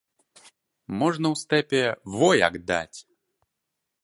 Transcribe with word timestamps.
Можна 1.01 1.27
ў 1.33 1.41
стэпе 1.43 1.83
во 2.17 2.29
як 2.47 2.59
даць! 2.73 2.99